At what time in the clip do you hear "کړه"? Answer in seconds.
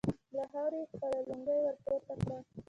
2.21-2.37